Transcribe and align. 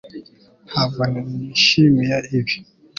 Ntabwo 0.67 1.01
nishimiye 1.11 2.17
ibi 2.37 2.57